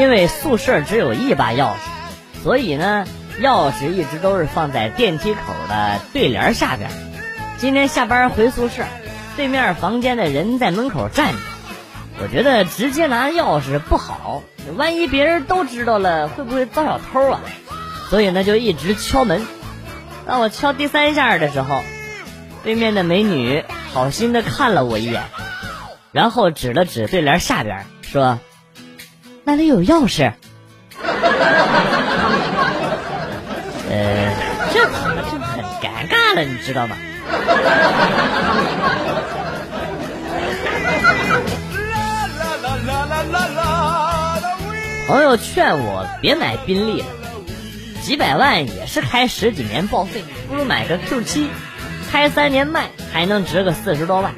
[0.00, 3.04] 因为宿舍只有一把钥匙，所以呢，
[3.42, 6.88] 钥匙一直都是放在电梯口的对联下边。
[7.58, 8.84] 今天下班回宿舍，
[9.36, 11.38] 对面房间的人在门口站着，
[12.22, 14.42] 我觉得直接拿钥匙不好，
[14.74, 17.42] 万一别人都知道了，会不会遭小偷啊？
[18.08, 19.46] 所以呢，就一直敲门。
[20.26, 21.82] 当我敲第三下的时候，
[22.64, 25.24] 对面的美女好心的看了我一眼，
[26.10, 28.38] 然后指了指对联下边，说
[29.50, 30.30] ：“那里有钥匙。”
[33.90, 34.32] 呃，
[34.72, 36.96] 这就很尴尬了，你知道吗？
[45.08, 47.06] 朋友劝我别买宾利了，
[48.04, 51.50] 几百万也是开十几年报废，不如买个 Q 七，
[52.12, 54.32] 开三年卖还能值个四十多万，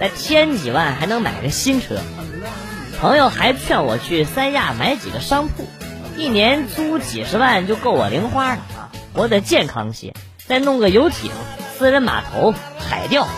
[0.00, 1.96] 再添几万还能买个新车。
[3.04, 5.68] 朋友还劝我去三亚买几个商铺，
[6.16, 10.14] 一年租几十万就够我零花了啊，活得健康些。
[10.46, 11.30] 再弄个游艇、
[11.76, 13.28] 私人码头、海钓啊，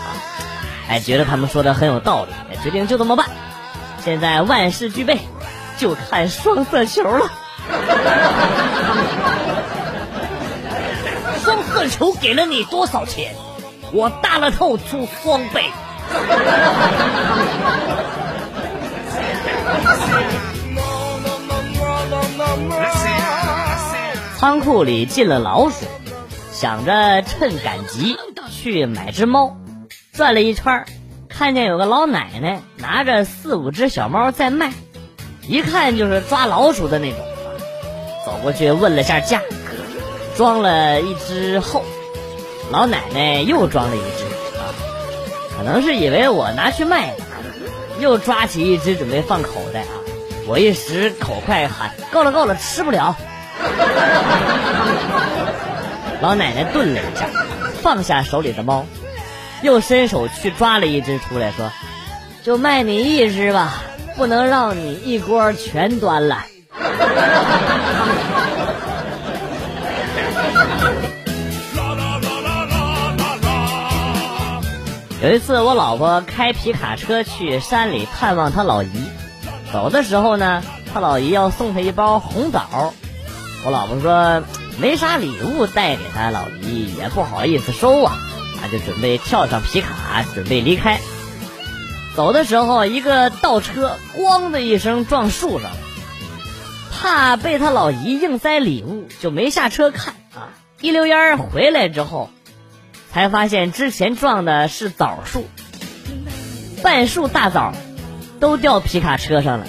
[0.87, 2.31] 哎，觉得他们说的很有道理，
[2.63, 3.27] 决定就这么办。
[4.05, 5.19] 现在万事俱备。
[5.77, 7.29] 就看双色球了。
[11.43, 13.35] 双色球给了你多少钱？
[13.91, 15.65] 我大乐透出双倍。
[24.37, 25.85] 仓库里进了老鼠，
[26.51, 28.15] 想着趁赶集
[28.51, 29.57] 去买只猫，
[30.13, 30.85] 转了一圈，
[31.27, 34.71] 看见有个老奶奶拿着四五只小猫在卖。
[35.47, 37.19] 一看就是抓老鼠的那种，
[38.25, 39.41] 走过去问了下价，
[40.35, 41.83] 装了一只后，
[42.71, 44.25] 老奶奶又装了一只，
[44.59, 44.69] 啊，
[45.57, 47.17] 可能是以为我拿去卖了，
[47.99, 49.89] 又抓起一只准备放口袋啊，
[50.47, 53.15] 我一时口快喊够了够了，吃不了。
[56.21, 57.27] 老奶奶顿了一下，
[57.81, 58.85] 放下手里的猫，
[59.61, 61.71] 又伸手去抓了一只出来，说
[62.43, 63.83] ：“就卖你一只吧。”
[64.17, 66.43] 不能让你一锅全端了。
[75.19, 78.89] 有一次，我老婆开皮卡车去山里探望她老姨，
[79.73, 80.63] 走的时候呢，
[80.93, 82.93] 她老姨要送她一包红枣。
[83.65, 84.43] 我老婆说
[84.79, 88.15] 没啥礼物带给她老姨，也不好意思收啊，
[88.61, 90.99] 她就准备跳上皮卡，准备离开。
[92.15, 95.77] 走的时候，一个倒车，咣的一声撞树上了，
[96.91, 100.53] 怕被他老姨硬塞礼物，就没下车看啊。
[100.79, 102.29] 一溜烟回来之后，
[103.17, 105.47] 才发现之前撞的是枣树，
[106.83, 107.73] 半树大枣
[108.39, 109.65] 都掉皮卡车上了。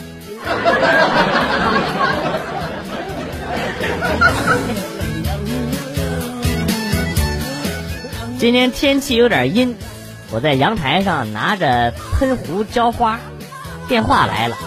[8.38, 9.78] 今天天气有点阴。
[10.30, 13.18] 我在阳台上拿着喷壶浇花，
[13.88, 14.58] 电话来了，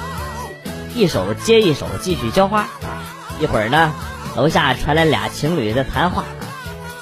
[0.95, 2.65] 一手接一手继续浇花。
[3.39, 3.93] 一会儿呢，
[4.35, 6.23] 楼下传来俩情侣的谈话。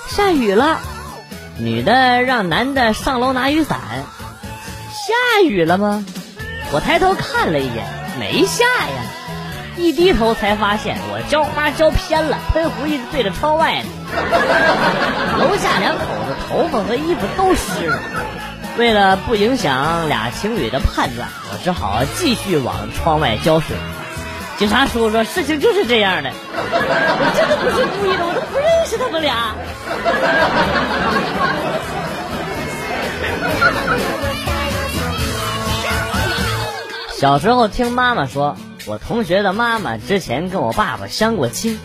[0.09, 0.81] 下雨了，
[1.59, 3.79] 女的让男的上楼拿雨伞。
[4.91, 6.05] 下雨了吗？
[6.71, 7.85] 我抬头看了一眼，
[8.19, 9.03] 没下呀。
[9.75, 13.89] 一低头才发现我浇花浇偏了，喷壶一直对着窗外呢。
[15.39, 17.99] 楼下两口子头发和衣服都湿了。
[18.77, 23.75] 为了不影响俩情侣的判断，我只好继续往窗外浇水。
[24.59, 29.55] 警察叔叔，事情就是这样的，我真的不是故意的，我都不认识他们俩。
[37.17, 41.79] 小时候听妈妈说，我同学的妈妈之前跟我爸爸相过亲，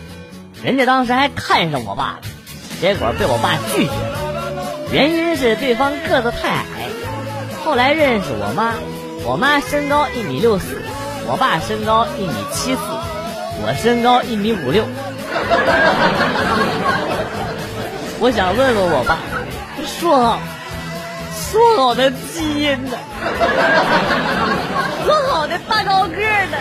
[0.61, 2.27] 人家当时还看上我爸了，
[2.81, 4.17] 结果被我爸拒绝了，
[4.91, 6.65] 原因是对方个子太矮。
[7.63, 8.73] 后来认识我妈，
[9.23, 10.81] 我妈身高一米六四，
[11.27, 12.81] 我爸身高一米七四，
[13.61, 14.85] 我身高一米五六。
[18.19, 19.17] 我想问问我爸，
[19.85, 20.39] 说好
[21.51, 22.97] 说好的基因呢？
[25.03, 26.57] 说好的大高个呢？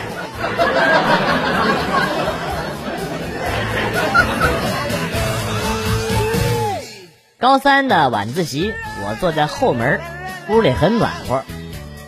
[7.38, 8.72] 高三的晚自习，
[9.06, 10.00] 我坐在后门。
[10.46, 11.42] 屋里很暖和，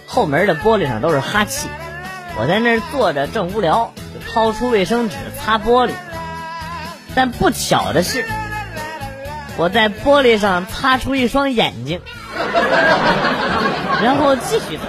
[0.06, 1.70] 后门的玻璃上都是哈气。
[2.38, 5.92] 我在那儿坐着正无聊，就掏出卫生纸擦玻璃。
[7.14, 8.24] 但不巧的是，
[9.56, 12.02] 我在玻璃上擦出一双眼睛，
[14.02, 14.82] 然后继续擦，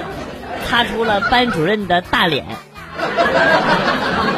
[0.67, 2.45] 擦出了班主任的大脸。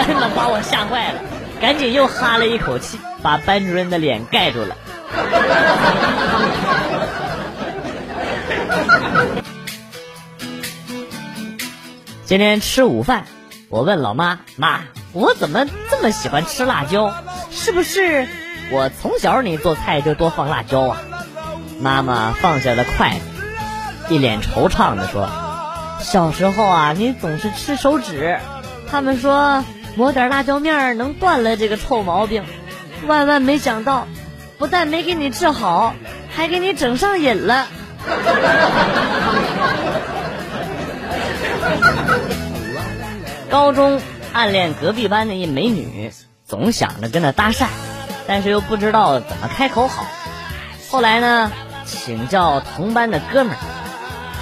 [0.05, 1.19] 真的把我吓坏了，
[1.59, 4.75] 赶紧又哈了一口气，把班主任的脸盖住了。
[12.29, 13.25] 今天吃午饭，
[13.69, 14.81] 我问老妈：“妈，
[15.13, 17.11] 我怎么这么喜欢吃辣椒？
[17.49, 18.27] 是不是
[18.69, 21.01] 我从小你做菜就多放辣椒啊？”
[21.81, 25.27] 妈妈放下了筷子，一脸惆怅的说
[26.01, 28.37] ：“小时候啊，你总是吃手指，
[28.91, 29.65] 他们说
[29.95, 32.43] 抹点辣椒面能断了这个臭毛病，
[33.07, 34.07] 万万没想到，
[34.59, 35.95] 不但没给你治好，
[36.29, 37.65] 还给你整上瘾了。”
[43.49, 44.01] 高中
[44.33, 46.11] 暗恋隔壁班的一美女，
[46.45, 47.67] 总想着跟她搭讪，
[48.27, 50.05] 但是又不知道怎么开口好。
[50.89, 51.51] 后来呢，
[51.85, 53.59] 请教同班的哥们儿，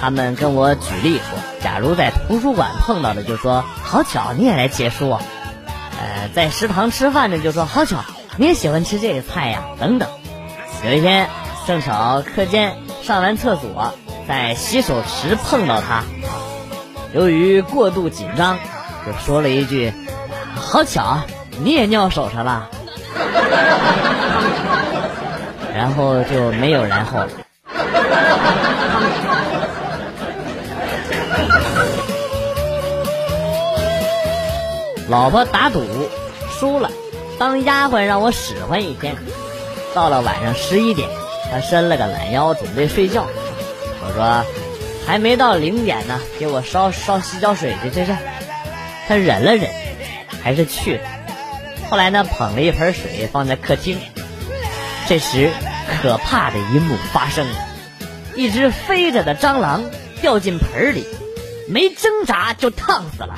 [0.00, 5.18] 他们跟我举例说，假如在图书馆碰到的，就说好巧你也来借书；
[5.98, 8.04] 呃，在食堂吃饭的，就说好巧
[8.36, 10.08] 你也喜欢吃这个菜呀，等等。
[10.84, 11.28] 有一天
[11.66, 13.94] 正巧课间上完厕所，
[14.28, 16.04] 在洗手池碰到他。
[17.14, 18.58] 由于过度紧张，
[19.06, 19.92] 就说了一句
[20.54, 21.20] ：“好巧，
[21.58, 22.68] 你也尿手上了。
[25.74, 27.28] ”然后就没有然后了。
[35.08, 35.82] 老婆打赌
[36.50, 36.90] 输了，
[37.38, 39.16] 当丫鬟让我使唤一天。
[39.94, 41.08] 到了晚上十一点，
[41.50, 43.24] 她伸了个懒腰准备睡觉，
[44.02, 44.44] 我说。
[45.08, 48.14] 还没到零点呢，给我烧烧洗脚水去，这是。
[49.08, 49.70] 他忍了忍，
[50.44, 51.00] 还是去了。
[51.88, 53.98] 后来呢，捧了一盆水放在客厅。
[55.06, 55.48] 这时，
[56.02, 57.54] 可怕的一幕发生了：
[58.34, 59.82] 一只飞着的蟑螂
[60.20, 61.06] 掉进盆里，
[61.66, 63.34] 没挣扎就烫死了。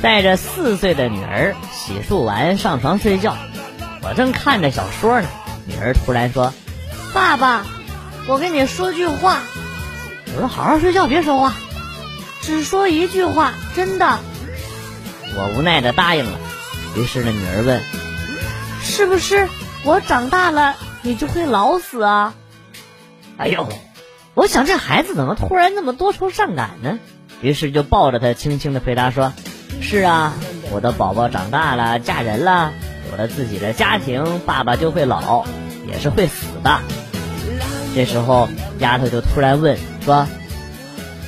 [0.00, 1.56] 带着四岁的女儿。
[1.86, 3.36] 洗漱完上床睡觉，
[4.02, 5.28] 我正看着小说呢，
[5.66, 6.52] 女儿突然说
[7.14, 7.64] ：“爸爸，
[8.26, 9.38] 我跟你说句话。”
[10.34, 11.54] 我说：“好好睡觉，别说话，
[12.42, 14.18] 只说一句话，真的。”
[15.36, 16.40] 我无奈的答应了。
[16.96, 17.80] 于是呢，女儿问
[18.82, 19.48] ：“是不是
[19.84, 22.34] 我长大了你就会老死啊？”
[23.38, 23.68] 哎呦，
[24.34, 26.98] 我想这孩子怎么突然那么多愁善感呢？
[27.42, 29.32] 于是就抱着他轻轻的回答说
[29.80, 30.34] ：“是啊。”
[30.72, 32.72] 我的宝宝长大了，嫁人了，
[33.10, 35.44] 有了自己的家庭，爸爸就会老，
[35.86, 36.80] 也是会死的。
[37.94, 38.48] 这时候，
[38.78, 40.26] 丫头就突然问说：“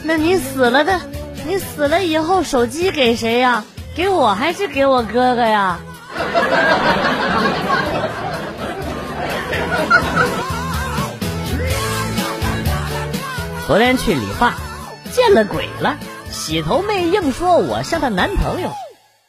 [0.04, 1.00] 那你死了的，
[1.46, 3.64] 你死了以后手机给谁呀？
[3.94, 5.78] 给我还是给我哥哥呀？”
[13.66, 14.54] 昨天去理发，
[15.12, 15.96] 见了鬼了，
[16.30, 18.70] 洗头妹硬说我像她男朋友。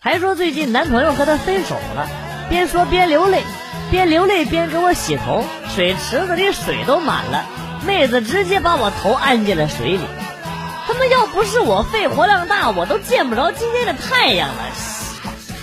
[0.01, 2.07] 还说最近男朋友和她分手了，
[2.47, 3.43] 边说边流泪，
[3.91, 5.43] 边流泪边给我洗头，
[5.75, 7.43] 水池子里水都满了，
[7.85, 9.99] 妹子直接把我头按进了水里。
[10.87, 14.55] 他妈要不是我肺活量大，我都见不着今天的太阳了。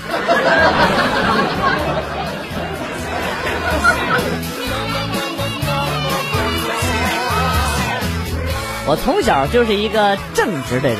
[8.86, 10.98] 我从小就是一个正直的人。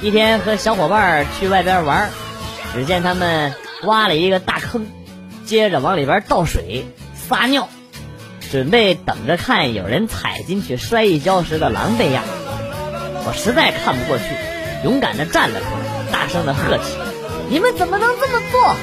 [0.00, 2.10] 一天和小伙伴去外边玩，
[2.72, 3.52] 只见他们
[3.82, 4.86] 挖了一个大坑，
[5.44, 6.86] 接着往里边倒水
[7.16, 7.68] 撒尿，
[8.52, 12.22] 准备等着看有人踩进去摔一跤时的狼狈样。
[13.26, 14.24] 我实在看不过去，
[14.84, 16.96] 勇敢的站了出来，大声的喝起
[17.50, 18.76] ：“你们怎么能这么做？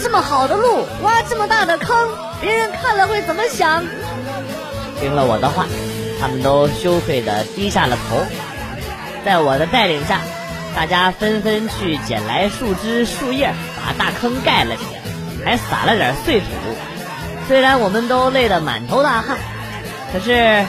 [0.00, 2.10] 这么好的路挖这么大的坑，
[2.40, 3.84] 别人看了会怎么想？”
[5.00, 5.66] 听了我的话，
[6.20, 8.22] 他们都羞愧的低下了头。
[9.24, 10.20] 在我的带领下。
[10.74, 14.82] 大家纷纷去捡来树枝、树叶，把大坑盖了起
[15.44, 16.46] 来，还撒了点碎土。
[17.48, 19.36] 虽然我们都累得满头大汗，
[20.12, 20.64] 可是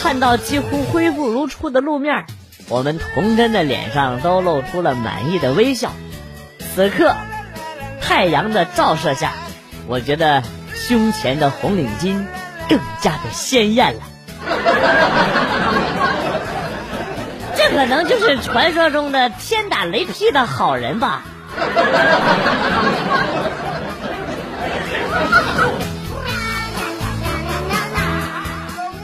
[0.00, 2.24] 看到几乎恢复如初的路面，
[2.68, 5.90] 我们童真的脸上都露出了满意的微笑。
[6.74, 7.14] 此刻，
[8.00, 9.32] 太阳的照射下，
[9.88, 10.42] 我觉得
[10.74, 12.24] 胸前的红领巾
[12.68, 14.02] 更加的鲜艳了。
[17.70, 21.22] 可能就是传说中的天打雷劈的好人吧。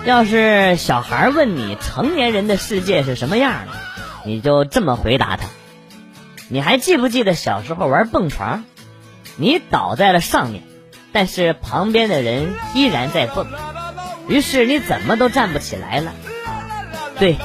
[0.05, 3.73] 要是小孩问你成年人的世界是什么样的，
[4.27, 5.47] 你就这么回答他：
[6.49, 8.65] 你还记不记得小时候玩蹦床？
[9.37, 10.63] 你倒在了上面，
[11.13, 13.47] 但是旁边的人依然在蹦。
[14.29, 16.13] 于是你怎么都站不起来了。
[17.19, 17.37] 对，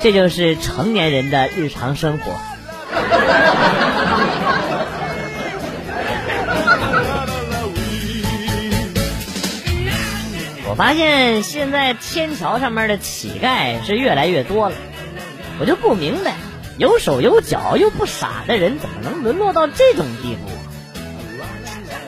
[0.00, 2.32] 这就是成年人的日常生活。
[10.70, 14.76] 我发现现在天桥上面的乞丐是越来越多了，
[15.58, 16.34] 我就不明白，
[16.76, 20.48] 有手有脚又不傻的人怎么能沦落到这种地步？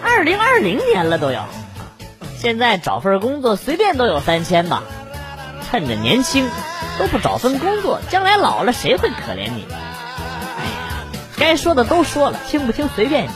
[0.02, 1.44] 二零二零年了都有，
[2.38, 4.84] 现在找份工作随便都有三千吧，
[5.70, 6.48] 趁着年轻
[7.00, 9.66] 都不找份工作，将来老了谁会可怜你？
[9.70, 11.06] 哎呀，
[11.38, 13.30] 该说的都说了，听不听随便你。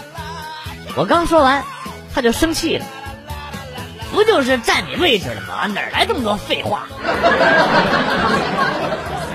[0.94, 1.64] 我刚说完，
[2.14, 2.84] 他就生气了。
[4.12, 5.66] 不就是占你位置了吗？
[5.66, 6.82] 哪来这么多废话？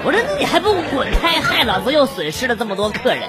[0.05, 3.27] 我说那你还不滚开，害老子又损失了这么多客人。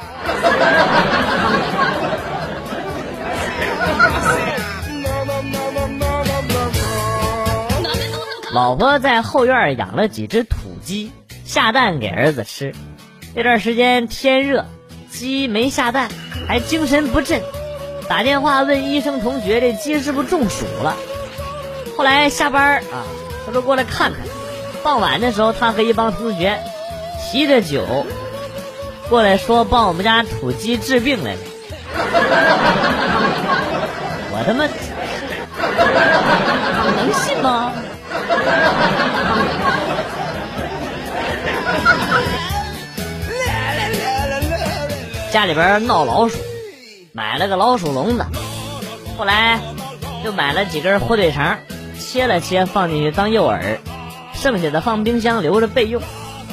[8.53, 11.13] 老婆在后院养了几只土鸡，
[11.45, 12.75] 下蛋给儿子吃。
[13.33, 14.67] 这段时间天热，
[15.09, 16.09] 鸡没下蛋，
[16.49, 17.41] 还精神不振，
[18.09, 20.97] 打电话问医生同学：“这鸡是不是中暑了？”
[21.97, 23.07] 后来下班啊，
[23.47, 24.21] 他说过来看看。
[24.83, 26.59] 傍晚的时候，他和一帮同学
[27.23, 28.05] 提着酒
[29.09, 31.41] 过来说帮我们家土鸡治病来了。
[34.33, 34.67] 我他妈
[36.97, 37.73] 能信吗？
[45.33, 46.39] 家里边闹老鼠，
[47.13, 48.27] 买了个老鼠笼子，
[49.17, 49.61] 后来
[50.25, 51.59] 又买了几根火腿肠。
[51.99, 53.79] 切了切，放进去当诱饵，
[54.35, 56.03] 剩下的放冰箱留着备用。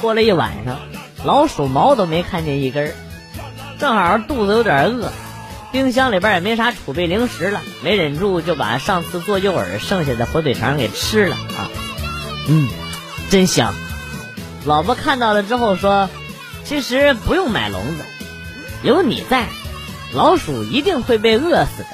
[0.00, 0.78] 过了一晚上，
[1.24, 2.94] 老鼠毛都没看见一根。
[3.80, 5.10] 正好肚子有点饿，
[5.70, 11.68] 冰箱里边也没啥储备零食了，没忍住就把上次做诱饵剩下的火腿肠给吃了啊！
[12.48, 12.66] 嗯，
[13.30, 13.74] 真香。
[14.64, 16.08] 老婆看到了之后说
[16.64, 18.04] ：“其实不用买笼子，
[18.82, 19.44] 有你在，
[20.14, 21.88] 老鼠一定会被饿死的。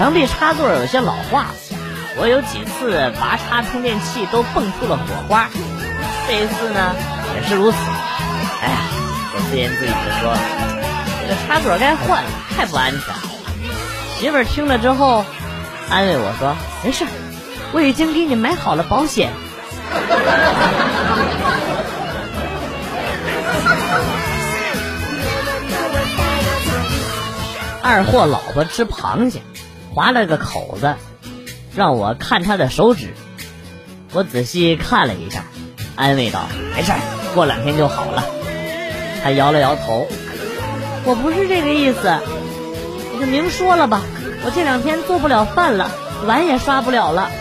[0.00, 1.48] 墙壁插座有些老化，
[2.16, 5.50] 我有几次拔插充电器都蹦出了火花，
[6.26, 6.96] 这一次呢
[7.36, 7.76] 也是如此。
[8.62, 8.78] 哎呀，
[9.34, 10.34] 我自言自语的说
[11.20, 13.02] ：“这个插座该换了，太不安全。”
[14.16, 15.22] 媳妇儿听了之后
[15.90, 17.04] 安慰我说：“没事，
[17.72, 19.30] 我已经给你买好了保险。
[27.84, 29.42] ”二货老婆吃螃蟹。
[29.94, 30.96] 划了个口子，
[31.74, 33.14] 让我看他的手指。
[34.12, 35.44] 我仔细看了一下，
[35.96, 36.92] 安慰道：“没事
[37.34, 38.24] 过两天就好了。”
[39.22, 40.08] 他摇了摇头
[41.04, 42.18] ：“我不是这个意思，
[43.14, 44.02] 我就明说了吧，
[44.44, 45.90] 我这两天做不了饭了，
[46.26, 47.30] 碗也刷不了了。”